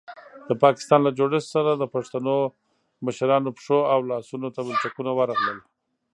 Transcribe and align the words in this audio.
د 0.49 0.51
پاکستان 0.63 0.99
له 1.03 1.11
جوړښت 1.17 1.47
سره 1.55 1.71
د 1.75 1.83
پښتنو 1.95 2.35
مشرانو 3.05 3.49
پښو 3.57 3.79
او 3.93 3.99
لاسونو 4.11 4.47
ته 4.55 4.59
ولچکونه 4.63 5.11
ورغلل. 5.13 5.57